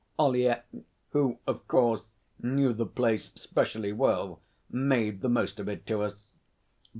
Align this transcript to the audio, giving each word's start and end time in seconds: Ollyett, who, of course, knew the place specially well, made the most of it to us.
Ollyett, 0.17 0.63
who, 1.11 1.37
of 1.45 1.67
course, 1.67 2.05
knew 2.41 2.73
the 2.73 2.87
place 2.87 3.31
specially 3.35 3.91
well, 3.93 4.41
made 4.67 5.21
the 5.21 5.29
most 5.29 5.59
of 5.59 5.69
it 5.69 5.85
to 5.85 6.01
us. 6.01 6.15